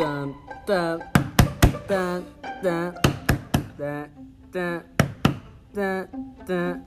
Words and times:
dun, 0.00 0.34
dun, 0.66 1.02
dun, 1.86 2.24
dun, 2.62 2.94
dun, 3.76 4.08
dun, 4.50 4.82
dun, 5.74 6.08
dun. 6.46 6.86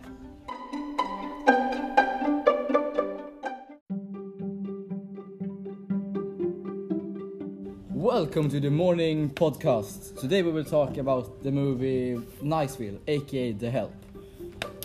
Welcome 7.92 8.49
to 8.49 8.60
the 8.60 8.71
morning 8.71 9.30
podcast. 9.30 10.20
Today 10.20 10.42
we 10.42 10.52
will 10.52 10.63
talk 10.63 10.98
about 10.98 11.43
the 11.43 11.52
movie 11.52 12.20
Niceville, 12.42 12.98
aka 13.07 13.52
The 13.52 13.70
Help. 13.70 13.93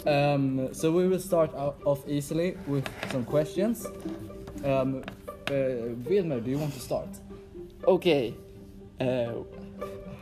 Um, 0.07 0.75
so 0.75 0.93
we 0.93 1.09
will 1.09 1.19
start 1.19 1.55
off 1.55 2.07
easily 2.07 2.59
with 2.67 2.87
some 3.11 3.25
questions. 3.25 3.87
Um, 4.67 5.03
uh, 5.51 5.95
Wilmer, 6.05 6.41
do 6.41 6.51
you 6.51 6.59
want 6.59 6.75
to 6.75 6.81
start? 6.81 7.09
Okay. 7.89 8.35
Uh, 9.01 9.33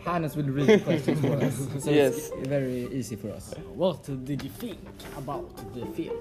Hannes 0.05 0.37
will 0.37 0.45
read 0.45 0.67
the 0.69 0.79
questions 0.79 1.21
for 1.21 1.35
us, 1.45 1.57
so 1.85 1.91
Yes. 1.91 2.31
it's 2.31 2.49
very 2.49 2.87
easy 2.93 3.17
for 3.17 3.31
us. 3.33 3.53
What 3.75 4.05
did 4.25 4.41
you 4.45 4.51
think 4.51 4.79
about 5.19 5.51
the 5.75 5.85
film? 5.97 6.17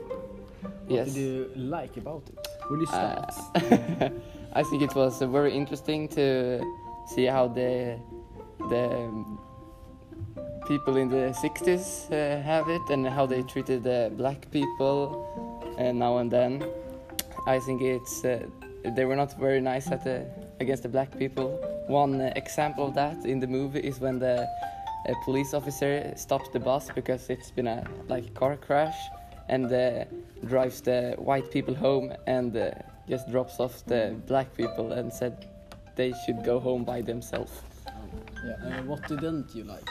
What 0.88 0.90
yes. 0.90 1.13
did 1.13 1.18
you 1.21 1.52
like 1.55 1.95
about 1.98 2.23
it? 2.34 2.48
Will 2.70 2.80
you 2.80 2.88
Uh, 2.88 3.30
start? 3.30 3.34
I 4.54 4.63
think 4.63 4.81
it 4.81 4.95
was 4.95 5.21
uh, 5.21 5.27
very 5.27 5.54
interesting 5.54 6.08
to 6.18 6.26
see 7.13 7.26
how 7.26 7.48
the 7.48 7.99
the 8.70 8.84
um, 8.90 9.38
people 10.68 10.98
in 10.98 11.07
the 11.09 11.26
60s 11.43 12.09
uh, 12.09 12.41
have 12.41 12.68
it 12.70 12.82
and 12.90 13.05
how 13.07 13.27
they 13.27 13.43
treated 13.43 13.84
the 13.84 14.09
black 14.18 14.49
people 14.52 14.99
uh, 15.77 15.91
now 15.91 16.18
and 16.18 16.32
then. 16.32 16.63
I 17.46 17.59
think 17.59 17.82
it's 17.84 18.26
uh, 18.26 18.40
they 18.96 19.05
were 19.05 19.16
not 19.16 19.38
very 19.40 19.62
nice 19.62 19.91
at 19.91 20.04
the 20.04 20.26
against 20.59 20.84
the 20.84 20.89
black 20.89 21.17
people. 21.17 21.59
One 21.87 22.21
uh, 22.21 22.34
example 22.35 22.87
of 22.87 22.95
that 22.95 23.25
in 23.25 23.39
the 23.39 23.48
movie 23.48 23.79
is 23.79 23.99
when 23.99 24.20
the 24.20 24.48
uh, 25.07 25.13
police 25.23 25.53
officer 25.53 26.13
stops 26.15 26.49
the 26.49 26.59
bus 26.59 26.89
because 26.95 27.29
it's 27.29 27.51
been 27.51 27.67
a 27.67 27.84
like 28.07 28.34
car 28.34 28.57
crash 28.57 28.97
and 29.49 29.71
uh, 29.71 30.05
drives 30.45 30.81
the 30.81 31.15
white 31.17 31.51
people 31.51 31.75
home 31.75 32.13
and 32.27 32.55
uh, 32.55 32.71
just 33.07 33.29
drops 33.29 33.59
off 33.59 33.85
the 33.85 34.15
black 34.27 34.55
people 34.55 34.93
and 34.93 35.13
said 35.13 35.47
they 35.95 36.13
should 36.25 36.43
go 36.43 36.59
home 36.59 36.84
by 36.84 37.01
themselves. 37.01 37.51
Yeah. 38.45 38.53
Uh, 38.53 38.84
what 38.84 39.07
didn't 39.07 39.53
you 39.55 39.63
like? 39.63 39.90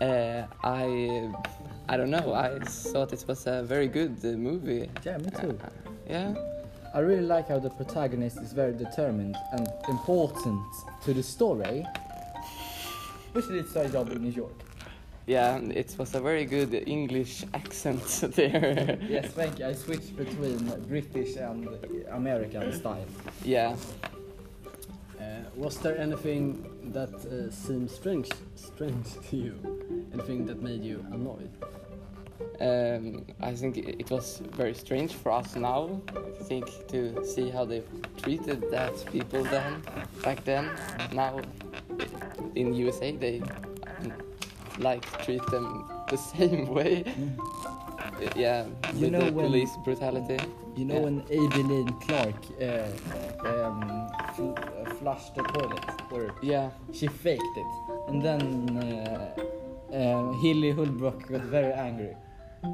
Uh, 0.00 0.46
I 0.62 1.30
I 1.88 1.96
don't 1.96 2.10
know. 2.10 2.34
I 2.34 2.58
thought 2.60 3.12
it 3.12 3.24
was 3.26 3.46
a 3.46 3.62
very 3.62 3.88
good 3.88 4.22
movie. 4.22 4.88
Yeah, 5.04 5.18
me 5.18 5.30
too. 5.30 5.58
Yeah. 6.08 6.34
I 6.94 7.00
really 7.00 7.26
like 7.26 7.48
how 7.48 7.58
the 7.58 7.70
protagonist 7.70 8.38
is 8.38 8.52
very 8.52 8.72
determined 8.72 9.36
and 9.52 9.68
important 9.88 10.62
to 11.04 11.12
the 11.12 11.22
story. 11.22 11.86
Which 13.32 13.46
did 13.46 13.56
its 13.56 13.74
job 13.92 14.10
in 14.10 14.22
New 14.22 14.30
York. 14.30 14.54
Yeah, 15.26 15.58
it 15.58 15.94
was 15.98 16.14
a 16.14 16.20
very 16.20 16.46
good 16.46 16.72
English 16.86 17.44
accent 17.52 18.02
there. 18.34 18.98
Yes, 19.06 19.26
thank 19.32 19.58
you. 19.58 19.66
I 19.66 19.74
switched 19.74 20.16
between 20.16 20.58
British 20.88 21.36
and 21.36 21.68
American 22.10 22.72
style. 22.72 23.04
yeah. 23.44 23.76
Uh, 25.20 25.22
was 25.56 25.76
there 25.78 25.98
anything 25.98 26.64
that 26.92 27.12
uh, 27.12 27.50
seemed 27.50 27.90
strange, 27.90 28.30
strange 28.54 29.06
to 29.28 29.36
you? 29.36 30.08
Anything 30.14 30.46
that 30.46 30.62
made 30.62 30.82
you 30.82 31.04
annoyed? 31.12 31.50
Um, 32.60 33.24
I 33.40 33.54
think 33.54 33.76
it 33.78 34.10
was 34.10 34.42
very 34.56 34.74
strange 34.74 35.12
for 35.14 35.32
us 35.32 35.54
now. 35.56 36.00
I 36.40 36.42
think 36.44 36.66
to 36.88 37.24
see 37.24 37.50
how 37.50 37.64
they 37.64 37.82
treated 38.16 38.70
that 38.70 38.92
people 39.12 39.42
then, 39.44 39.82
back 40.22 40.44
then. 40.44 40.70
Now, 41.12 41.40
in 42.54 42.74
USA, 42.74 43.12
they 43.12 43.40
um, 43.40 44.12
like 44.78 45.02
treat 45.24 45.44
them 45.50 45.84
the 46.10 46.16
same 46.34 46.66
way. 46.66 47.04
Yeah, 48.34 48.66
You 48.94 49.00
with 49.02 49.12
know 49.12 49.20
the 49.26 49.32
when- 49.32 49.46
police 49.46 49.70
brutality. 49.84 50.38
You 50.76 50.84
know 50.84 50.94
Yeah. 50.94 51.00
when 51.00 51.22
Aibileen 51.22 51.88
Clark 52.06 52.38
uh, 52.62 52.86
um, 53.48 54.08
fl- 54.34 54.54
uh, 54.54 54.84
flushed 54.98 55.34
the 55.34 55.42
toilet, 55.42 55.84
or 56.12 56.30
Yeah, 56.40 56.70
she 56.92 57.08
faked 57.08 57.42
it, 57.56 57.66
and 58.08 58.22
then 58.22 58.42
uh, 58.78 59.34
uh, 59.92 60.32
Hilly 60.40 60.70
Holbrook 60.70 61.26
got 61.28 61.40
very 61.42 61.72
angry. 61.72 62.14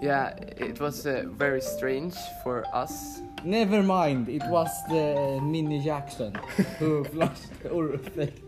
Yeah, 0.03 0.35
it 0.57 0.81
was 0.81 1.07
uh, 1.07 1.25
very 1.27 1.61
strange 1.61 2.15
for 2.43 2.65
us. 2.75 3.21
Never 3.45 3.83
mind, 3.83 4.29
it 4.29 4.43
was 4.49 4.71
the 4.89 5.39
Minny 5.43 5.83
Jackson 5.85 6.35
who 6.79 7.05
flushed 7.13 7.51
or 7.71 7.95
it. 8.17 8.41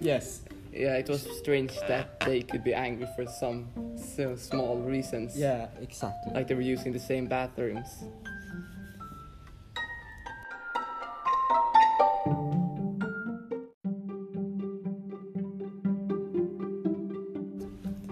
Yes, 0.00 0.42
Yeah, 0.72 0.96
it 0.98 1.08
was 1.08 1.26
strange 1.38 1.72
that 1.88 2.20
they 2.20 2.42
could 2.42 2.62
be 2.64 2.72
angry 2.74 3.06
for 3.16 3.26
some 3.26 3.68
so 3.96 4.36
small 4.36 4.78
reasons. 4.78 5.36
yeah, 5.36 5.66
exactly. 5.80 6.32
Like 6.32 6.48
they 6.48 6.54
were 6.54 6.62
using 6.76 6.92
the 6.92 6.98
same 7.00 7.26
bathrooms. 7.26 8.04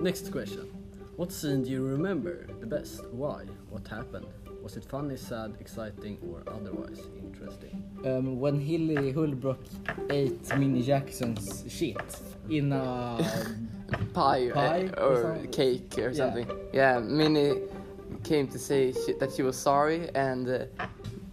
Next 0.00 0.30
question. 0.30 0.68
What 1.18 1.32
scene 1.32 1.64
do 1.64 1.70
you 1.72 1.82
remember 1.84 2.46
the 2.60 2.66
best? 2.66 3.04
Why? 3.10 3.42
What 3.70 3.88
happened? 3.88 4.28
Was 4.62 4.76
it 4.76 4.84
funny, 4.84 5.16
sad, 5.16 5.56
exciting, 5.58 6.16
or 6.30 6.44
otherwise 6.46 7.00
interesting? 7.20 7.82
Um, 8.04 8.38
when 8.38 8.60
Hilly 8.60 9.10
Holbrook 9.10 9.58
ate 10.10 10.56
Minny 10.56 10.80
Jackson's 10.80 11.64
shit 11.68 11.98
in 12.48 12.72
a 12.72 13.18
pie, 14.14 14.48
Pie 14.54 14.90
uh, 14.96 15.02
or 15.06 15.32
or 15.32 15.46
cake 15.50 15.98
or 15.98 16.10
Yeah. 16.10 16.12
something. 16.12 16.46
Yeah, 16.72 17.00
Minny 17.00 17.62
came 18.22 18.46
to 18.46 18.58
say 18.58 18.92
she, 18.92 19.14
that 19.14 19.32
she 19.32 19.42
was 19.42 19.56
sorry 19.56 20.08
and 20.14 20.48
uh, 20.48 20.66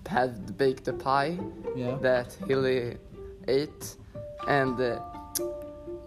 had 0.07 0.57
baked 0.57 0.87
a 0.87 0.93
pie 0.93 1.37
yeah. 1.75 1.95
that 2.01 2.33
Hilly 2.47 2.97
ate, 3.47 3.97
and 4.47 4.81
uh, 4.81 4.99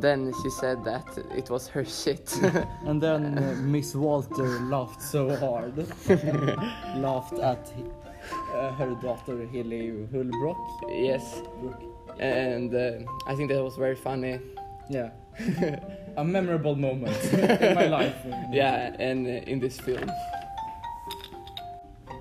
then 0.00 0.32
she 0.42 0.50
said 0.50 0.84
that 0.84 1.06
it 1.36 1.50
was 1.50 1.68
her 1.68 1.84
shit. 1.84 2.32
And 2.86 3.02
then 3.02 3.38
uh, 3.38 3.54
Miss 3.60 3.94
Walter 3.94 4.60
laughed 4.60 5.02
so 5.02 5.34
hard, 5.36 5.76
laughed 6.96 7.38
at 7.38 7.72
uh, 8.54 8.72
her 8.72 8.94
daughter 9.02 9.46
Hilly 9.46 10.06
Holbrook. 10.12 10.56
yes, 10.88 11.42
Brook. 11.60 11.82
and 12.20 12.74
uh, 12.74 12.90
I 13.26 13.34
think 13.34 13.50
that 13.50 13.62
was 13.62 13.76
very 13.76 13.96
funny. 13.96 14.38
Yeah, 14.90 15.10
a 16.16 16.24
memorable 16.24 16.74
moment 16.76 17.16
in 17.34 17.74
my 17.74 17.86
life. 17.86 18.16
Yeah, 18.50 18.94
and 18.98 19.26
uh, 19.26 19.50
in 19.52 19.58
this 19.60 19.78
film. 19.80 20.08
Uh, 22.08 22.14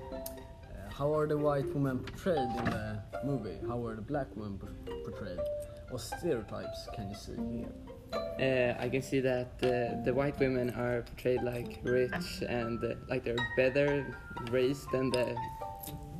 how 0.90 1.14
are 1.14 1.26
the 1.26 1.38
white 1.38 1.66
women 1.74 1.98
portrayed 2.00 2.38
in 2.58 2.64
the 2.64 3.00
movie? 3.24 3.58
How 3.66 3.84
are 3.86 3.94
the 3.94 4.02
black 4.02 4.26
women 4.36 4.58
portrayed? 5.04 5.38
What 5.90 6.00
stereotypes 6.00 6.88
can 6.94 7.08
you 7.08 7.16
see 7.16 7.36
here? 7.50 7.72
Uh, 8.12 8.82
I 8.82 8.88
can 8.88 9.02
see 9.02 9.20
that 9.20 9.52
uh, 9.62 10.02
the 10.04 10.12
white 10.14 10.38
women 10.38 10.70
are 10.70 11.02
portrayed 11.02 11.42
like 11.42 11.78
rich 11.82 12.42
and 12.48 12.82
uh, 12.82 12.94
like 13.08 13.24
they're 13.24 13.36
better 13.56 14.06
raised 14.50 14.90
than 14.92 15.10
the 15.10 15.36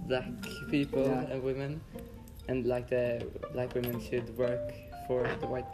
black 0.07 0.25
people 0.71 1.05
Yeah. 1.05 1.33
and 1.33 1.43
women, 1.43 1.81
and 2.49 2.67
like 2.67 2.89
the 2.89 3.27
black 3.53 3.75
women 3.75 4.01
should 4.01 4.37
work 4.37 4.73
for 5.07 5.29
the 5.41 5.47
white 5.47 5.69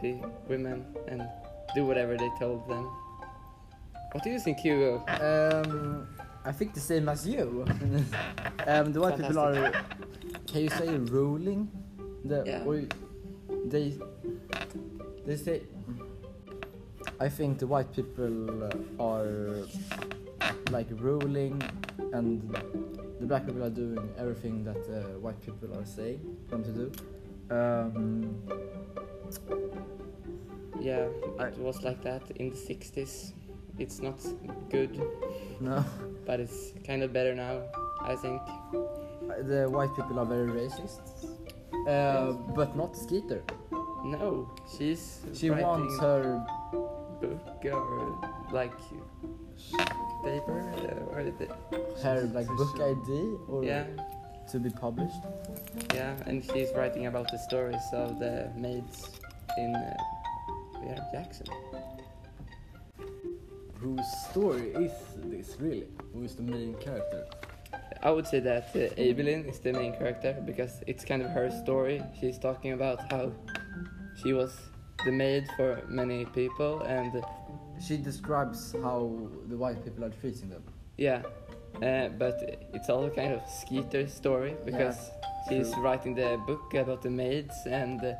women 0.47 0.85
and 1.07 1.23
do 1.73 1.85
whatever 1.85 2.15
they 2.17 2.29
told 2.39 2.67
them. 2.69 2.85
What 4.11 4.23
do 4.23 4.29
you 4.29 4.39
think, 4.39 4.59
Hugo? 4.59 5.03
Um, 5.19 6.07
I 6.45 6.51
think 6.51 6.73
the 6.73 6.79
same 6.79 7.09
as 7.09 7.27
you. 7.27 7.65
um, 8.67 8.93
the 8.93 9.01
white 9.01 9.17
people 9.17 9.39
are, 9.39 9.73
can 10.47 10.61
you 10.61 10.69
say 10.69 10.87
ruling? 10.95 11.69
The, 12.23 12.43
Yeah. 12.45 12.63
They, 13.65 13.93
they 15.25 15.35
say. 15.35 15.61
I 17.19 17.29
think 17.29 17.59
the 17.59 17.67
white 17.67 17.93
people 17.93 18.63
uh, 18.65 18.71
are 19.01 19.65
like 20.69 20.87
ruling, 20.91 21.61
and 22.11 22.41
the 23.21 23.25
black 23.25 23.45
people 23.45 23.63
are 23.63 23.69
doing 23.69 24.09
everything 24.17 24.63
that 24.65 24.77
uh, 24.89 25.17
white 25.19 25.39
people 25.45 25.73
are 25.77 25.85
saying 25.85 26.19
them 26.49 26.63
to 26.63 26.71
do. 26.71 26.91
Um, 27.55 28.35
Yeah, 30.79 31.07
it 31.39 31.57
was 31.57 31.81
like 31.83 32.03
that 32.03 32.21
in 32.35 32.49
the 32.49 32.55
60s. 32.55 33.31
It's 33.79 34.01
not 34.01 34.19
good, 34.69 35.01
no, 35.59 35.83
but 36.25 36.39
it's 36.39 36.73
kind 36.85 37.01
of 37.03 37.11
better 37.11 37.33
now, 37.33 37.63
I 38.01 38.15
think. 38.15 38.41
the 39.47 39.67
white 39.69 39.93
people 39.95 40.19
are 40.19 40.25
very 40.25 40.47
racist, 40.47 41.24
uh, 41.87 42.31
but 42.55 42.75
not 42.75 42.95
Skeeter. 42.95 43.43
No, 44.03 44.49
she's 44.77 45.21
She 45.33 45.49
wants 45.49 45.99
her 45.99 46.45
book 47.21 47.65
or 47.65 48.19
like 48.51 48.77
paper 50.23 50.61
uh, 50.61 51.13
or 51.13 51.23
the, 51.23 51.47
her 52.03 52.29
like 52.33 52.47
book 52.47 52.75
ID 52.75 53.35
or 53.47 53.63
yeah 53.63 53.85
to 54.51 54.59
be 54.59 54.69
published. 54.69 55.21
Yeah, 55.93 56.15
and 56.25 56.43
she's 56.43 56.69
writing 56.75 57.07
about 57.07 57.31
the 57.31 57.37
stories 57.37 57.81
of 57.93 58.19
the 58.19 58.51
maids 58.55 59.09
in 59.57 59.75
uh, 59.75 60.95
Jackson. 61.11 61.47
Whose 63.79 64.05
story 64.29 64.69
is 64.73 64.91
this 65.15 65.55
really? 65.59 65.87
Who 66.13 66.23
is 66.23 66.35
the 66.35 66.43
main 66.43 66.75
character? 66.75 67.25
I 68.03 68.11
would 68.11 68.27
say 68.27 68.39
that 68.41 68.69
uh, 68.75 68.79
Evelyn 69.01 69.45
is 69.45 69.59
the 69.59 69.73
main 69.73 69.93
character 69.93 70.33
because 70.45 70.83
it's 70.87 71.03
kind 71.05 71.21
of 71.21 71.29
her 71.31 71.49
story. 71.63 72.01
She's 72.19 72.37
talking 72.37 72.73
about 72.73 72.99
how 73.11 73.31
she 74.21 74.33
was 74.33 74.55
the 75.05 75.11
maid 75.11 75.47
for 75.57 75.81
many 75.87 76.25
people, 76.25 76.81
and 76.81 77.23
She 77.85 77.97
describes 77.97 78.73
how 78.81 79.11
the 79.49 79.57
white 79.57 79.83
people 79.83 80.03
are 80.05 80.13
treating 80.21 80.49
them. 80.49 80.63
yeah, 80.97 81.21
uh, 81.83 82.07
but 82.17 82.35
it's 82.73 82.89
all 82.89 83.09
kind 83.09 83.33
of 83.33 83.41
Skeeter's 83.49 84.13
story 84.13 84.55
because 84.65 85.11
she's 85.49 85.71
true. 85.73 85.83
writing 85.83 86.15
the 86.15 86.39
book 86.47 86.73
about 86.73 87.01
the 87.01 87.09
maids 87.09 87.55
and 87.67 87.99
uh, 88.01 88.13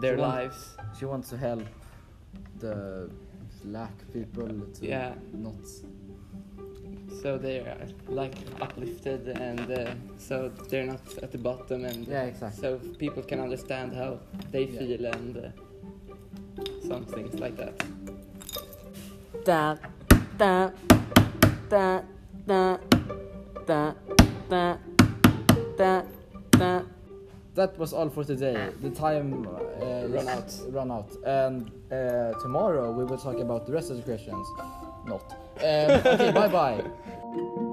their 0.00 0.16
She 0.16 0.22
lives. 0.22 0.76
She 0.98 1.04
wants 1.04 1.28
to 1.30 1.36
help 1.36 1.62
the 2.58 3.10
black 3.64 3.92
people 4.12 4.48
to 4.48 4.86
Yeah. 4.86 5.14
not 5.32 5.60
so 7.22 7.38
they're 7.38 7.76
like 8.08 8.34
uplifted 8.60 9.28
and 9.28 9.70
uh, 9.70 9.94
so 10.18 10.50
they're 10.68 10.86
not 10.86 11.00
at 11.22 11.30
the 11.32 11.38
bottom 11.38 11.84
and 11.84 12.06
yeah, 12.06 12.24
exactly. 12.24 12.60
so 12.60 12.78
people 12.98 13.22
can 13.22 13.40
understand 13.40 13.94
how 13.94 14.18
they 14.50 14.64
yeah. 14.64 14.78
feel 14.78 15.06
and 15.06 15.36
uh, 15.36 15.48
some 16.86 17.04
things 17.04 17.38
like 17.38 17.56
that. 17.56 17.74
Da, 19.44 19.76
da, 20.36 20.70
da, 21.68 22.02
da, 22.46 22.76
da, 23.66 23.92
da, 24.48 24.76
da, 25.76 26.02
da. 26.50 26.82
That 27.54 27.76
was 27.78 27.92
all 27.92 28.08
for 28.08 28.24
today. 28.24 28.70
The 28.80 28.90
time 28.90 29.46
uh, 29.46 30.06
run 30.08 30.28
out. 30.28 30.54
Run 30.68 30.90
out. 30.90 31.10
And 31.26 31.70
uh, 31.90 32.32
tomorrow 32.40 32.92
we 32.92 33.04
will 33.04 33.18
talk 33.18 33.38
about 33.38 33.66
the 33.66 33.72
rest 33.72 33.90
of 33.90 33.96
the 33.96 34.02
questions. 34.02 34.46
Not. 35.10 35.24
Um, 35.58 35.90
okay, 36.14 36.30
bye 36.32 36.48
bye. 36.48 37.66